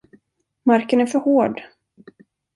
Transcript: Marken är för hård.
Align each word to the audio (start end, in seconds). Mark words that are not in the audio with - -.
Marken 0.65 1.01
är 1.01 1.05
för 1.05 1.19
hård. 1.19 1.61